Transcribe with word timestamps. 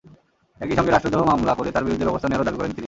একই 0.63 0.75
সঙ্গে 0.77 0.91
রাষ্ট্রদ্রোহ 0.93 1.27
মামলা 1.31 1.53
করে 1.57 1.69
তাঁর 1.73 1.85
বিরুদ্ধে 1.85 2.05
ব্যবস্থা 2.07 2.27
নেওয়ারও 2.29 2.47
দাবি 2.47 2.57
করেন 2.59 2.69
তিনি। 2.73 2.79